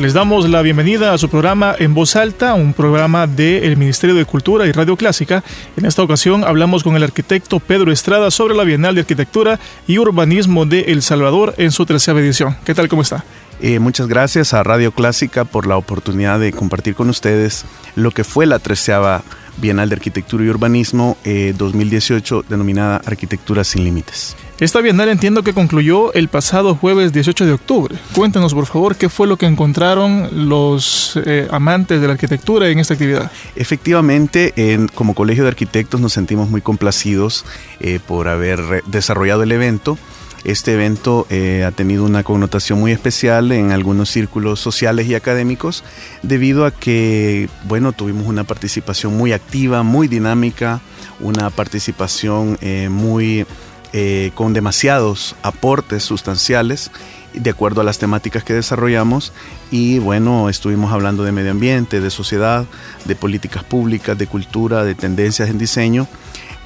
[0.00, 4.24] Les damos la bienvenida a su programa En Voz Alta, un programa del Ministerio de
[4.24, 5.44] Cultura y Radio Clásica.
[5.76, 9.98] En esta ocasión hablamos con el arquitecto Pedro Estrada sobre la Bienal de Arquitectura y
[9.98, 12.56] Urbanismo de El Salvador en su tercera edición.
[12.64, 12.88] ¿Qué tal?
[12.88, 13.26] ¿Cómo está?
[13.60, 18.24] Eh, muchas gracias a Radio Clásica por la oportunidad de compartir con ustedes lo que
[18.24, 19.22] fue la treceava
[19.58, 24.34] Bienal de Arquitectura y Urbanismo 2018 eh, denominada Arquitectura sin Límites.
[24.60, 27.96] Esta bienal entiendo que concluyó el pasado jueves 18 de octubre.
[28.14, 32.78] Cuéntanos, por favor, qué fue lo que encontraron los eh, amantes de la arquitectura en
[32.78, 33.32] esta actividad.
[33.56, 34.52] Efectivamente,
[34.94, 37.46] como Colegio de Arquitectos nos sentimos muy complacidos
[37.80, 39.96] eh, por haber desarrollado el evento.
[40.44, 45.84] Este evento eh, ha tenido una connotación muy especial en algunos círculos sociales y académicos
[46.22, 50.82] debido a que, bueno, tuvimos una participación muy activa, muy dinámica,
[51.18, 52.58] una participación
[52.90, 53.46] muy
[53.92, 56.90] eh, con demasiados aportes sustanciales
[57.34, 59.32] de acuerdo a las temáticas que desarrollamos.
[59.70, 62.64] Y bueno, estuvimos hablando de medio ambiente, de sociedad,
[63.04, 66.08] de políticas públicas, de cultura, de tendencias en diseño,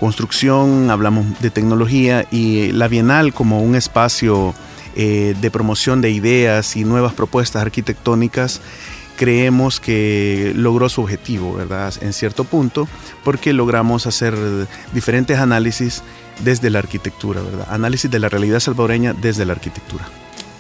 [0.00, 4.54] construcción, hablamos de tecnología y la Bienal como un espacio
[4.97, 8.60] eh, de promoción de ideas y nuevas propuestas arquitectónicas
[9.16, 11.92] creemos que logró su objetivo, ¿verdad?
[12.00, 12.88] En cierto punto,
[13.22, 14.34] porque logramos hacer
[14.92, 16.02] diferentes análisis
[16.41, 17.66] desde la arquitectura, ¿verdad?
[17.70, 20.04] Análisis de la realidad salvadoreña desde la arquitectura.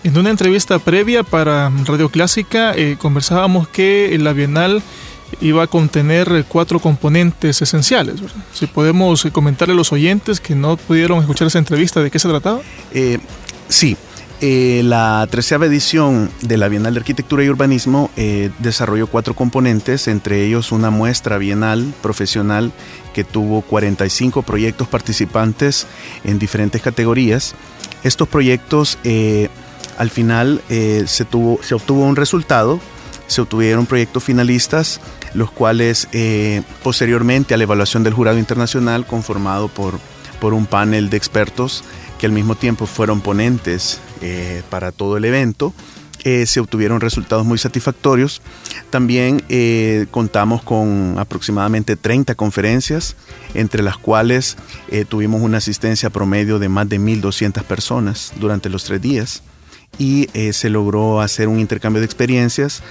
[0.04, 4.82] En una entrevista previa para Radio Clásica eh, conversábamos que la Bienal
[5.40, 8.16] iba a contener cuatro componentes esenciales.
[8.52, 12.28] Si podemos comentarle a los oyentes que no pudieron escuchar esa entrevista, ¿de qué se
[12.28, 12.60] trataba?
[12.92, 13.18] Eh,
[13.68, 13.96] sí,
[14.40, 20.08] eh, la treceava edición de la Bienal de Arquitectura y Urbanismo eh, desarrolló cuatro componentes,
[20.08, 22.72] entre ellos una muestra bienal profesional
[23.12, 25.86] que tuvo 45 proyectos participantes
[26.24, 27.54] en diferentes categorías.
[28.02, 29.48] Estos proyectos, eh,
[29.98, 32.80] al final, se, tuvo, se obtuvo un resultado,
[33.28, 35.00] se obtuvieron proyectos finalistas,
[35.32, 36.08] los cuales
[36.82, 40.00] posteriormente a la evaluación del jurado internacional conformado por,
[40.40, 41.84] por un panel de expertos,
[42.24, 45.74] que al mismo tiempo fueron ponentes eh, para todo el evento.
[46.24, 48.40] Eh, se obtuvieron resultados muy satisfactorios.
[48.88, 53.14] También eh, contamos con aproximadamente 30 conferencias,
[53.52, 54.56] entre las cuales
[55.10, 59.42] tuvimos una asistencia promedio de más de 1.200 personas durante los tres días
[59.98, 62.82] y se logró hacer un intercambio de experiencias,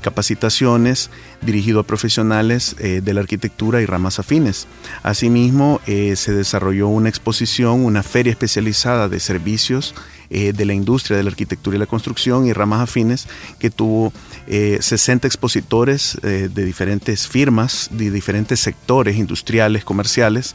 [0.00, 1.10] capacitaciones
[1.40, 4.66] dirigido a profesionales de la arquitectura y ramas afines.
[5.02, 9.94] Asimismo, se desarrolló una exposición, una feria especializada de servicios
[10.32, 13.26] eh, de la industria de la arquitectura y la construcción y ramas afines
[13.58, 14.12] que tuvo
[14.46, 20.54] 60 eh, expositores eh, de diferentes firmas, de diferentes sectores industriales, comerciales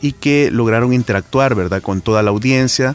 [0.00, 1.82] y que lograron interactuar ¿verdad?
[1.82, 2.94] con toda la audiencia,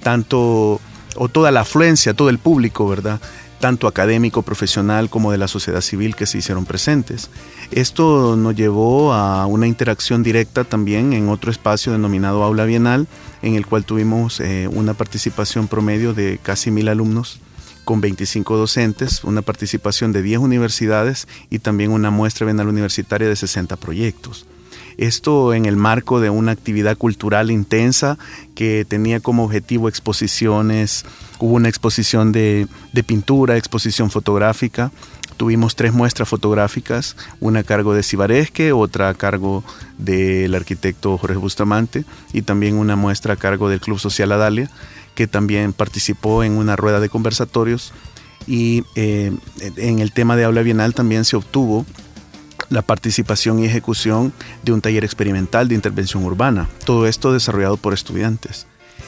[0.00, 0.80] tanto
[1.16, 3.20] o toda la afluencia, todo el público, ¿verdad?
[3.62, 7.30] tanto académico, profesional como de la sociedad civil que se hicieron presentes.
[7.70, 13.06] Esto nos llevó a una interacción directa también en otro espacio denominado Aula Bienal,
[13.40, 17.38] en el cual tuvimos eh, una participación promedio de casi mil alumnos
[17.84, 23.36] con 25 docentes, una participación de 10 universidades y también una muestra bienal universitaria de
[23.36, 24.44] 60 proyectos.
[24.96, 28.18] Esto en el marco de una actividad cultural intensa
[28.54, 31.04] que tenía como objetivo exposiciones,
[31.38, 32.68] hubo una exposición de,
[33.06, 34.92] pintura, exposición fotográfica,
[35.36, 39.64] tuvimos tres muestras fotográficas, una a cargo de Cibaresque, otra a cargo
[39.98, 44.70] del arquitecto Jorge Bustamante y también una muestra a cargo del Club Social Adalia,
[45.14, 47.92] que también participó en una rueda de conversatorios.
[48.46, 49.32] Y eh,
[49.76, 51.86] en el tema de aula bienal también se obtuvo
[52.72, 54.32] la participación y ejecución
[54.62, 56.68] de un taller experimental de intervención urbana.
[56.84, 58.66] Todo esto desarrollado por estudiantes.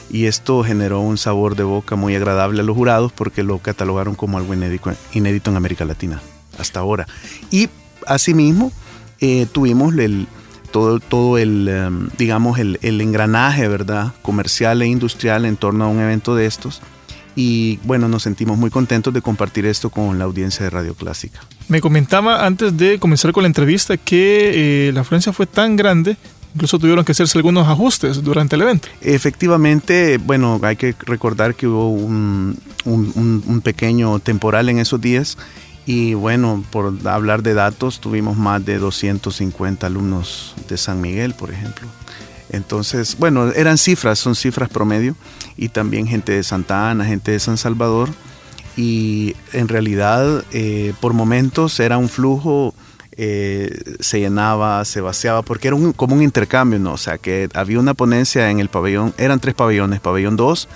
[0.09, 4.15] Y esto generó un sabor de boca muy agradable a los jurados porque lo catalogaron
[4.15, 6.21] como algo inédito, en América Latina
[6.59, 7.07] hasta ahora.
[7.49, 7.69] Y
[8.05, 8.71] asimismo
[9.19, 9.93] eh, tuvimos
[10.71, 14.13] todo el, em, digamos, el, el engranaje, ¿verdad?
[14.21, 16.81] Comercial e industrial en torno a un evento de estos
[17.35, 21.41] y bueno, nos sentimos muy contentos de compartir esto con la audiencia de Radio Clásica.
[21.67, 26.17] Me comentaba antes de comenzar con la entrevista que eh, la afluencia fue tan grande
[26.55, 28.87] Incluso tuvieron que hacerse algunos ajustes durante el evento.
[29.01, 35.37] Efectivamente, bueno, hay que recordar que hubo un, un, pequeño temporal en esos días
[35.85, 41.51] y bueno, por hablar de datos, tuvimos más de 250 alumnos de San Miguel, por
[41.51, 41.89] ejemplo.
[42.49, 45.15] Entonces, bueno, eran cifras, son cifras promedio,
[45.57, 48.09] y también gente de Santa Ana, gente de San Salvador,
[48.77, 52.73] y en realidad eh, por momentos era un flujo,
[53.17, 56.93] eh, se llenaba, se vaciaba, porque era un, como un intercambio, ¿no?
[56.93, 60.67] O sea, que había una ponencia en el pabellón, eran tres pabellones, pabellón 2,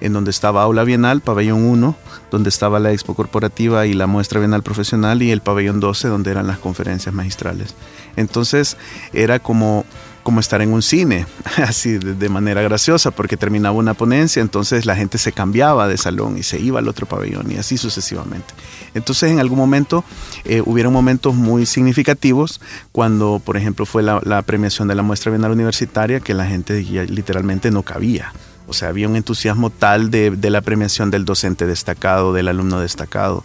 [0.00, 1.96] en donde estaba Aula Bienal, pabellón 1,
[2.30, 6.30] donde estaba la expo corporativa y la muestra bienal profesional, y el pabellón 12, donde
[6.30, 7.74] eran las conferencias magistrales.
[8.16, 8.76] Entonces
[9.12, 9.86] era como
[10.28, 11.24] como estar en un cine,
[11.56, 16.36] así de, manera graciosa, porque terminaba una ponencia, entonces la gente se cambiaba de salón
[16.36, 18.52] y se iba al otro pabellón y así sucesivamente.
[18.92, 20.04] Entonces en algún momento
[20.44, 22.60] eh, hubieron momentos muy significativos
[22.92, 27.70] cuando, por ejemplo, fue la, premiación de la muestra bienal universitaria que la gente literalmente
[27.70, 28.34] no cabía.
[28.66, 33.44] O sea, había un entusiasmo tal de, la premiación del docente destacado, del alumno destacado,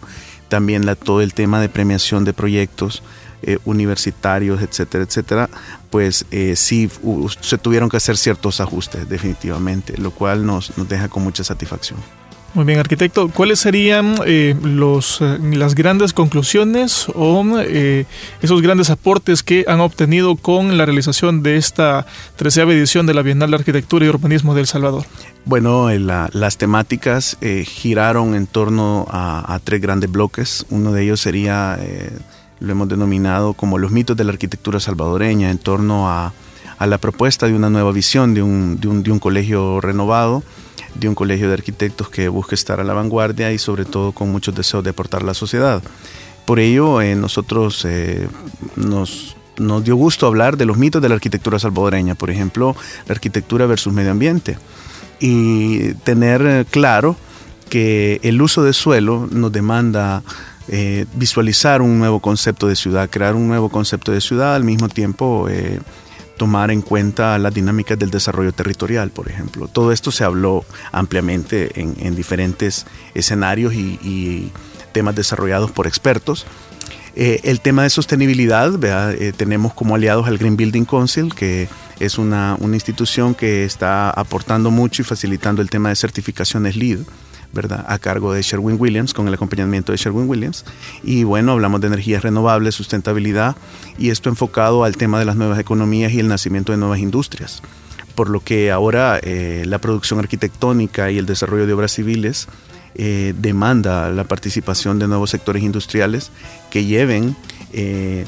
[0.50, 3.02] también la, todo el tema de premiación de proyectos
[3.46, 5.50] eh, universitarios, etcétera, etcétera,
[5.90, 6.88] pues eh, sí
[7.40, 11.98] se tuvieron que hacer ciertos ajustes definitivamente, lo cual nos, nos deja con mucha satisfacción.
[12.54, 13.28] Muy bien, arquitecto.
[13.28, 17.44] ¿Cuáles serían eh, los, las grandes conclusiones o
[18.40, 22.06] esos grandes aportes que han obtenido con la realización de esta
[22.36, 25.04] treceava edición de la Bienal de Arquitectura y Urbanismo de El Salvador?
[25.44, 30.64] Bueno, las temáticas giraron en torno a, a, tres grandes bloques.
[30.70, 31.76] Uno de ellos sería
[32.60, 36.32] lo hemos denominado como los mitos de la arquitectura salvadoreña en torno a,
[36.80, 40.42] la propuesta de una nueva visión de un, de, un, colegio renovado,
[40.94, 44.30] de un colegio de arquitectos que busque estar a la vanguardia y sobre todo con
[44.30, 45.82] muchos deseos de aportar a la sociedad.
[46.44, 48.28] Por ello, eh, nosotros eh,
[48.76, 52.76] nos, nos dio gusto hablar de los mitos de la arquitectura salvadoreña, por ejemplo,
[53.06, 54.58] la arquitectura versus medio ambiente,
[55.20, 57.16] y tener eh, claro
[57.70, 60.22] que el uso de suelo nos demanda
[60.68, 64.88] eh, visualizar un nuevo concepto de ciudad, crear un nuevo concepto de ciudad, al mismo
[64.88, 65.78] tiempo eh,
[66.38, 69.68] tomar en cuenta las dinámicas del desarrollo territorial, por ejemplo.
[69.68, 74.50] Todo esto se habló ampliamente en, diferentes escenarios y,
[74.92, 76.46] temas desarrollados por expertos.
[77.16, 78.70] Eh, el tema de sostenibilidad,
[79.36, 81.68] tenemos como aliados al Green Building Council, que
[81.98, 87.00] es una, una institución que está aportando mucho y facilitando el tema de certificaciones LEED
[87.54, 87.84] ¿verdad?
[87.88, 90.64] a cargo de Sherwin Williams, con el acompañamiento de Sherwin Williams.
[91.02, 93.56] Y bueno, hablamos de energías renovables, sustentabilidad,
[93.96, 97.62] y esto enfocado al tema de las nuevas economías y el nacimiento de nuevas industrias.
[98.14, 102.48] Por lo que ahora eh, la producción arquitectónica y el desarrollo de obras civiles
[102.96, 106.30] eh, demanda la participación de nuevos sectores industriales
[106.70, 107.36] que lleven
[107.72, 108.26] eh,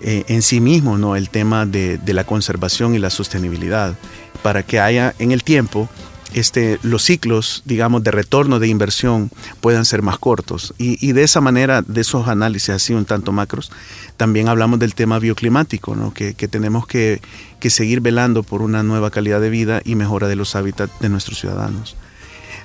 [0.00, 1.16] en sí mismo ¿no?
[1.16, 3.94] el tema de, de la conservación y la sostenibilidad,
[4.42, 5.88] para que haya en el tiempo
[6.34, 9.30] este, los ciclos, digamos, de retorno de inversión
[9.60, 10.74] puedan ser más cortos.
[10.78, 13.70] Y, de esa manera, de esos análisis así un tanto macros,
[14.16, 16.12] también hablamos del tema bioclimático, ¿no?
[16.12, 17.20] que, tenemos que,
[17.60, 21.08] que seguir velando por una nueva calidad de vida y mejora de los hábitats de
[21.08, 21.96] nuestros ciudadanos.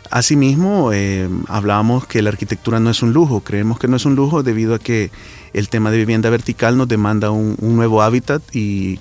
[0.09, 4.15] Asimismo, eh, hablábamos que la arquitectura no es un lujo, creemos que no es un
[4.15, 5.11] lujo debido a que
[5.53, 8.99] el tema de vivienda vertical nos demanda un, nuevo hábitat y,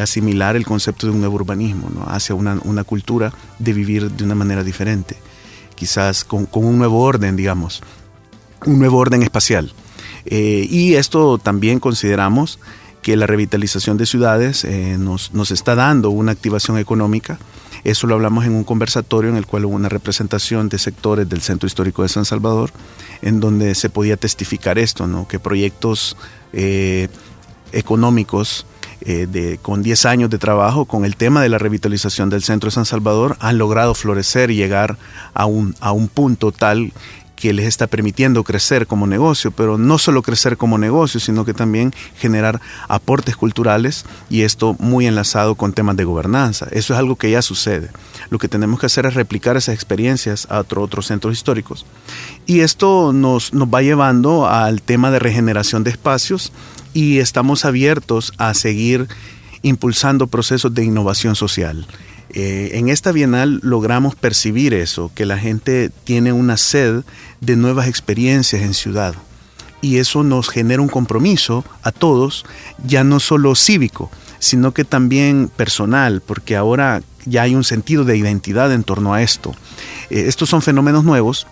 [0.00, 2.04] asimilar el concepto de un nuevo urbanismo, ¿no?
[2.08, 5.16] hacia una, cultura de vivir de una manera diferente,
[5.74, 7.82] quizás con, un nuevo orden, digamos,
[8.66, 9.72] un nuevo orden espacial.
[10.24, 12.58] Eh, y esto también consideramos
[13.02, 17.38] que la revitalización de ciudades eh, nos, nos está dando una activación económica
[17.84, 21.40] eso lo hablamos en un conversatorio en el cual hubo una representación de sectores del
[21.40, 22.70] Centro Histórico de San Salvador,
[23.22, 25.26] en donde se podía testificar esto, ¿no?
[25.28, 26.16] que proyectos
[26.52, 27.08] eh,
[27.72, 28.66] económicos
[29.00, 32.66] eh, de, con 10 años de trabajo con el tema de la revitalización del Centro
[32.66, 34.98] de San Salvador han logrado florecer y llegar
[35.34, 36.92] a un, a un punto tal
[37.38, 41.54] que les está permitiendo crecer como negocio, pero no solo crecer como negocio, sino que
[41.54, 46.66] también generar aportes culturales y esto muy enlazado con temas de gobernanza.
[46.72, 47.90] Eso es algo que ya sucede.
[48.30, 51.86] Lo que tenemos que hacer es replicar esas experiencias a otros centros históricos.
[52.46, 56.52] Y esto nos, va llevando al tema de regeneración de espacios
[56.92, 59.06] y estamos abiertos a seguir
[59.62, 61.86] impulsando procesos de innovación social.
[62.34, 67.02] Eh, en esta bienal logramos percibir eso, que la gente tiene una sed
[67.40, 69.14] de nuevas experiencias en ciudad.
[69.80, 72.44] Y eso nos genera un compromiso a todos,
[72.84, 78.16] ya no solo cívico, sino que también personal, porque ahora ya hay un sentido de
[78.16, 79.54] identidad en torno a esto.
[80.10, 81.46] Eh, estos son fenómenos nuevos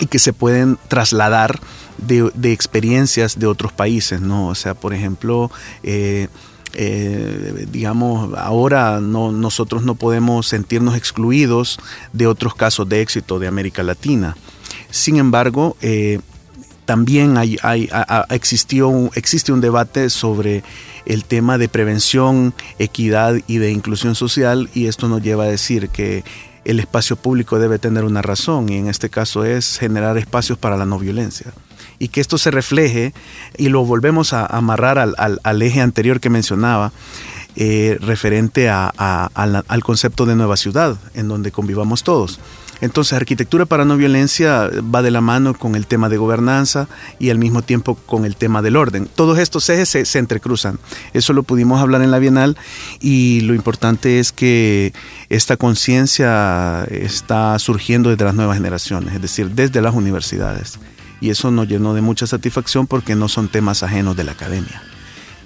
[0.00, 1.60] y que se pueden trasladar
[1.98, 4.48] de, experiencias de otros países, ¿no?
[4.48, 5.50] O sea, por ejemplo,
[5.82, 6.28] eh,
[6.74, 11.78] eh, digamos, ahora no, nosotros no podemos sentirnos excluidos
[12.12, 14.36] de otros casos de éxito de América Latina.
[14.90, 16.20] Sin embargo, eh,
[16.84, 17.58] también hay,
[18.30, 20.64] existió, existe un debate sobre
[21.06, 25.88] el tema de prevención, equidad y de inclusión social y esto nos lleva a decir
[25.88, 26.24] que
[26.64, 30.76] el espacio público debe tener una razón y en este caso es generar espacios para
[30.76, 31.52] la no violencia
[32.02, 33.14] y que esto se refleje
[33.56, 36.90] y lo volvemos a amarrar al, eje anterior que mencionaba,
[37.54, 42.40] eh, referente al concepto de nueva ciudad, en donde convivamos todos.
[42.80, 46.88] Entonces, arquitectura para no violencia va de la mano con el tema de gobernanza
[47.20, 49.06] y al mismo tiempo con el tema del orden.
[49.06, 50.80] Todos estos ejes se, se, entrecruzan.
[51.12, 52.56] Eso lo pudimos hablar en la Bienal
[52.98, 54.92] y lo importante es que
[55.28, 60.80] esta conciencia está surgiendo desde las nuevas generaciones, es decir, desde las universidades
[61.22, 64.82] y eso nos llenó de mucha satisfacción porque no son temas ajenos de la academia.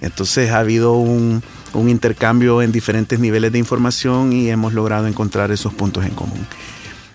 [0.01, 1.43] Entonces ha habido un,
[1.75, 6.47] intercambio en diferentes niveles de información y hemos logrado encontrar esos puntos en común.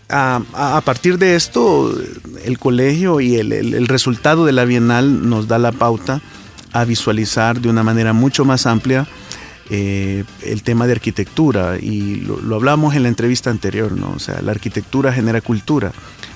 [0.08, 1.91] A, partir de esto,
[2.46, 6.22] el colegio y el, resultado de la Bienal nos da la pauta
[6.72, 9.08] a visualizar de una manera mucho más amplia
[9.72, 14.12] eh, el tema de arquitectura y lo, lo, hablamos en la entrevista anterior, ¿no?
[14.12, 15.91] O sea, la arquitectura genera cultura,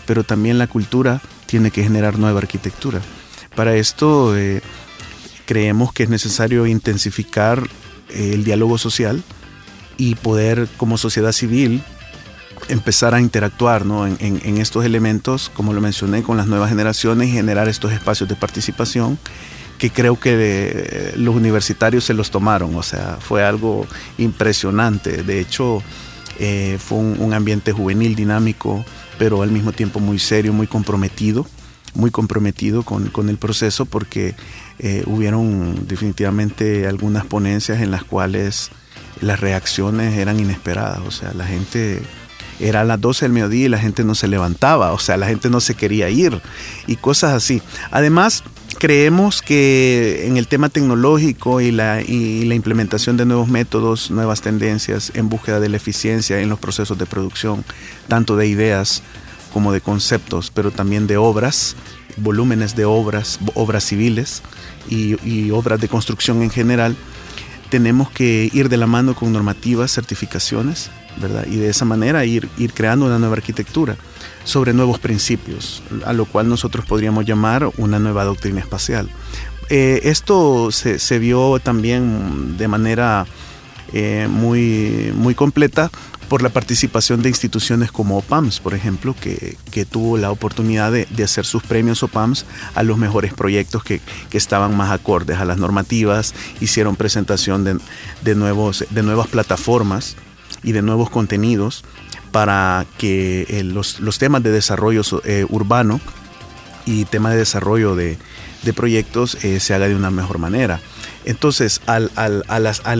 [0.08, 3.02] pero también la cultura tiene que generar nueva arquitectura.
[3.56, 4.62] Para esto eh,
[5.46, 7.64] creemos que es necesario intensificar
[8.10, 9.24] eh, el diálogo social
[9.98, 11.82] y poder como sociedad civil
[12.68, 13.84] empezar a interactuar
[14.20, 18.36] en, estos elementos, como lo mencioné, con las nuevas generaciones y generar estos espacios de
[18.36, 19.20] participación
[19.78, 23.86] que creo que eh, los universitarios se los tomaron, o sea, fue algo
[24.18, 25.22] impresionante.
[25.24, 25.84] De hecho,
[26.80, 28.84] fue un ambiente juvenil, dinámico,
[29.18, 31.46] pero al mismo tiempo muy serio, muy comprometido,
[31.94, 34.36] muy comprometido con, el proceso porque
[34.80, 38.72] eh, hubieron definitivamente algunas ponencias en las cuales
[39.22, 42.02] las reacciones eran inesperadas, o sea, la gente
[42.60, 45.28] era a las 12 del mediodía y la gente no se levantaba, o sea, la
[45.28, 46.42] gente no se quería ir
[46.88, 47.62] y cosas así.
[47.92, 48.44] Además,
[48.78, 55.12] creemos que en el tema tecnológico y la, la implementación de nuevos métodos, nuevas tendencias
[55.16, 57.64] en búsqueda de la eficiencia en los procesos de producción,
[58.08, 59.02] tanto de ideas
[59.54, 61.76] como de conceptos, pero también de obras,
[62.18, 64.42] volúmenes de obras, obras civiles
[64.90, 66.96] y, y obras de construcción en general,
[67.70, 70.92] tenemos que ir de la mano con normativas, certificaciones,
[71.50, 73.96] Y de esa manera ir, ir creando una nueva arquitectura
[74.44, 79.10] sobre nuevos principios, a lo cual nosotros podríamos llamar una nueva doctrina espacial.
[79.70, 83.26] Eh, esto se, vio también de manera
[83.94, 85.90] eh, muy, muy completa
[86.30, 91.46] por la participación de instituciones como OPAMS, por ejemplo, que, tuvo la oportunidad de, hacer
[91.46, 96.96] sus premios OPAMS a los mejores proyectos que, estaban más acordes a las normativas, hicieron
[96.96, 100.18] presentación de, nuevos, de nuevas plataformas
[100.66, 101.86] y de nuevos contenidos
[102.32, 106.02] para que eh, los, temas de desarrollo eh, urbano
[106.86, 108.18] y tema de desarrollo de,
[108.76, 110.82] proyectos eh, se haga de una mejor manera.
[111.24, 112.12] Entonces, al,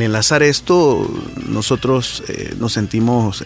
[0.02, 1.12] enlazar esto,
[1.48, 2.24] nosotros
[2.60, 3.44] nos sentimos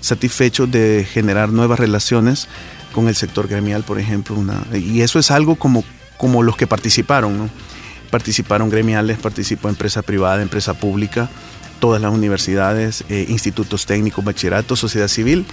[0.00, 2.48] satisfechos de generar nuevas relaciones
[2.92, 4.36] con el sector gremial, por ejemplo,
[4.72, 5.84] y eso es algo como,
[6.16, 7.50] como los que participaron,
[8.10, 11.30] Participaron gremiales, participó empresa privada, empresa pública,
[11.80, 15.44] todas las universidades, eh, institutos técnicos, bachillerato, sociedad civil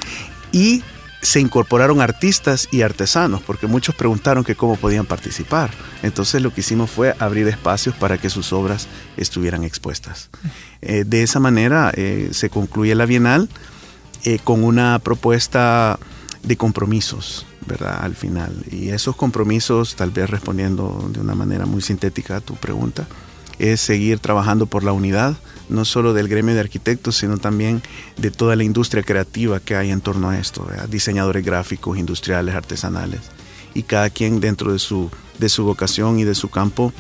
[0.52, 0.84] y
[1.22, 5.72] se incorporaron artistas y artesanos, porque muchos preguntaron que cómo podían participar.
[6.04, 10.30] Entonces lo que hicimos fue abrir espacios para que sus obras estuvieran expuestas.
[10.82, 13.50] Eh, de esa manera eh, se concluye la Bienal
[14.44, 15.98] con una propuesta
[16.44, 18.00] de compromisos, ¿verdad?
[18.02, 18.54] Al final.
[18.72, 23.08] Y esos compromisos, tal vez respondiendo de una manera muy sintética a tu pregunta,
[23.60, 25.36] es seguir trabajando por la unidad,
[25.70, 27.82] no solo del gremio de arquitectos, sino también
[28.18, 33.22] de toda la industria creativa que hay en torno a esto, diseñadores gráficos, industriales, artesanales,
[33.74, 35.10] y cada quien dentro de su,
[35.40, 36.94] de su vocación y de su campo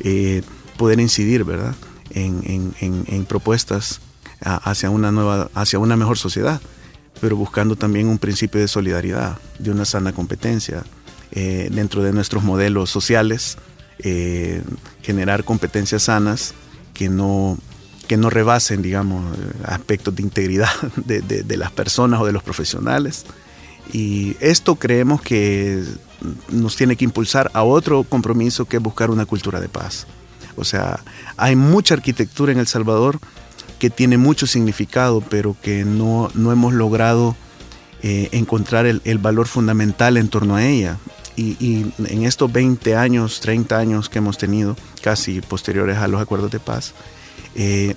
[0.00, 0.42] eh,
[0.76, 1.74] poder incidir, ¿verdad?
[2.10, 4.00] En, propuestas
[4.40, 6.60] hacia una nueva, hacia una mejor sociedad,
[7.20, 10.84] pero buscando también un principio de solidaridad, de una sana competencia
[11.32, 13.56] eh, dentro de nuestros modelos sociales,
[14.04, 14.62] eh,
[15.02, 16.54] generar competencias sanas
[16.92, 17.58] que no,
[18.06, 23.24] que no rebasen, digamos, aspectos de integridad de, de las personas o de los profesionales.
[23.92, 25.82] Y esto creemos que
[26.48, 30.06] nos tiene que impulsar a otro compromiso que es buscar una cultura de paz.
[30.56, 31.00] O sea,
[31.36, 33.18] hay mucha arquitectura en El Salvador
[33.78, 37.36] que tiene mucho significado, pero que no, hemos logrado
[38.02, 40.98] eh, encontrar el, valor fundamental en torno a ella.
[41.36, 46.50] Y, en estos 20 años, 30 años que hemos tenido, casi posteriores a los acuerdos
[46.52, 46.94] de paz,
[47.56, 47.96] eh,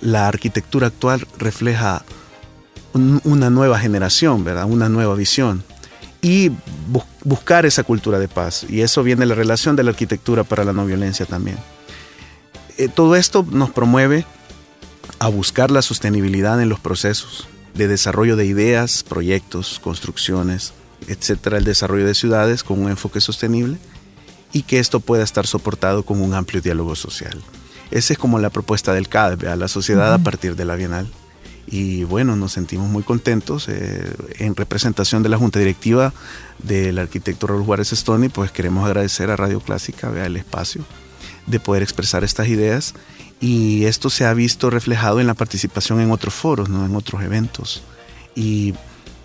[0.00, 2.04] la arquitectura actual refleja
[2.94, 4.64] una nueva generación, ¿verdad?
[4.64, 5.62] Una nueva visión
[6.22, 6.50] y
[7.24, 8.66] buscar esa cultura de paz.
[8.68, 11.58] Y eso viene de la relación de la arquitectura para la no violencia también.
[12.78, 14.24] Eh, todo esto nos promueve
[15.18, 20.72] a buscar la sostenibilidad en los procesos de desarrollo de ideas, proyectos, construcciones,
[21.08, 23.78] etcétera, el desarrollo de ciudades con un enfoque sostenible
[24.52, 27.40] y que esto pueda estar soportado con un amplio diálogo social.
[27.90, 31.10] Esa es como la propuesta del CAD, a la sociedad a partir de la Bienal
[31.70, 33.68] y bueno, nos sentimos muy contentos.
[33.68, 36.12] Eh, en representación de la Junta Directiva
[36.58, 40.84] del arquitecto Raúl Juárez Stoni, pues queremos agradecer a Radio Clásica vea el espacio
[41.46, 42.94] de poder expresar estas ideas
[43.40, 46.84] y esto se ha visto reflejado en la participación en otros foros, ¿no?
[46.84, 47.82] en otros eventos.
[48.34, 48.74] Y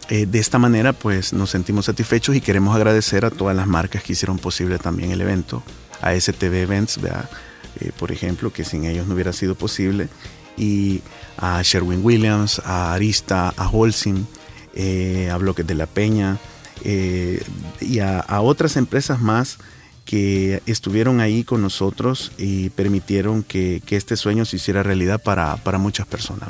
[0.10, 4.04] eh, de esta manera pues nos sentimos satisfechos y queremos agradecer a todas las marcas
[4.04, 5.64] que hicieron posible también el evento,
[6.02, 7.00] a STV Events.
[7.80, 10.08] Eh, por ejemplo, que sin ellos no hubiera sido posible
[10.58, 11.02] y
[11.38, 14.26] a Sherwin Williams, a Arista, a Holcim,
[14.74, 16.38] eh, a Bloques de la Peña
[16.84, 17.44] eh,
[17.82, 19.58] y a, otras empresas más
[20.06, 26.06] que estuvieron ahí con nosotros y permitieron que, este sueño se hiciera realidad para, muchas
[26.08, 26.50] personas.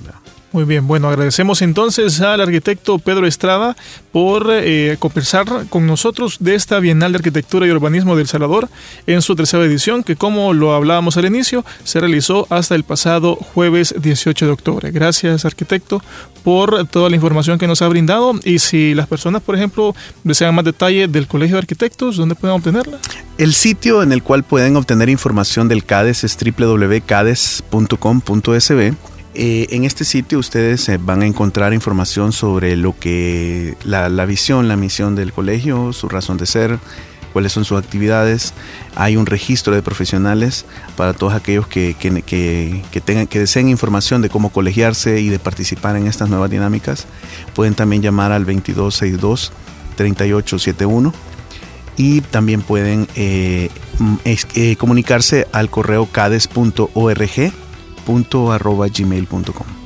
[0.55, 3.75] Muy bien, bueno, agradecemos entonces al arquitecto Pedro Estrada
[4.13, 8.69] por eh, conversar con nosotros de esta Bienal de Arquitectura y Urbanismo del Salvador
[9.05, 13.35] en su tercera edición, que como lo hablábamos al inicio, se realizó hasta el pasado
[13.35, 14.91] jueves 18 de octubre.
[14.91, 16.01] Gracias, arquitecto,
[16.45, 19.93] por toda la información que nos ha brindado y si las personas, por ejemplo,
[20.23, 22.97] desean más detalle del Colegio de Arquitectos, ¿dónde pueden obtenerla?
[23.37, 30.05] El sitio en el cual pueden obtener información del CADES es www.cades.com.sb eh, en este
[30.05, 35.33] sitio ustedes eh, van a encontrar información sobre lo que la, visión, la misión del
[35.33, 36.79] colegio, su razón de ser,
[37.33, 38.53] cuáles son sus actividades.
[38.95, 41.95] Hay un registro de profesionales para todos aquellos que,
[43.05, 47.05] tengan, que deseen información de cómo colegiarse y de participar en estas nuevas dinámicas.
[47.53, 49.51] Pueden también llamar al 2262
[49.97, 51.13] 3871
[51.97, 53.69] y también pueden eh,
[54.77, 57.53] comunicarse al correo cades.org
[58.05, 59.85] gmail.com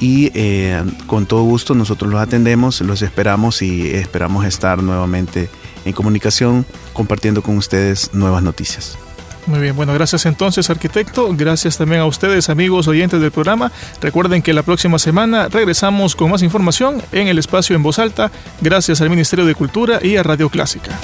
[0.00, 5.48] y eh, con todo gusto nosotros los atendemos, los esperamos y esperamos estar nuevamente
[5.84, 8.98] en comunicación compartiendo con ustedes nuevas noticias.
[9.46, 13.72] Muy bien, bueno, gracias entonces arquitecto, gracias también a ustedes amigos oyentes del programa.
[14.00, 18.30] Recuerden que la próxima semana regresamos con más información en el espacio en voz alta,
[18.62, 20.98] gracias al Ministerio de Cultura y a Radio Clásica.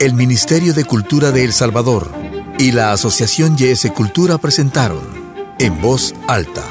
[0.00, 2.08] El Ministerio de Cultura de El Salvador
[2.58, 5.00] y la Asociación YS Cultura presentaron
[5.58, 6.62] En Voz Alta.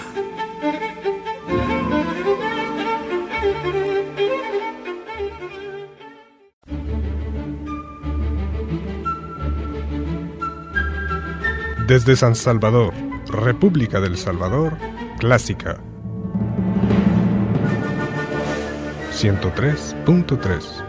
[11.85, 12.93] Desde San Salvador,
[13.27, 14.77] República del Salvador,
[15.19, 15.81] Clásica
[19.11, 20.86] 103.3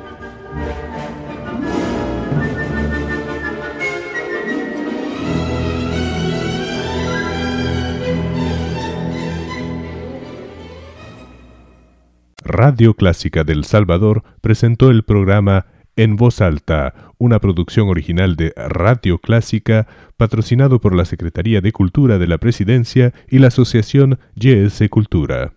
[12.58, 19.18] Radio Clásica del Salvador presentó el programa En Voz Alta, una producción original de Radio
[19.18, 25.52] Clásica, patrocinado por la Secretaría de Cultura de la Presidencia y la Asociación YS Cultura.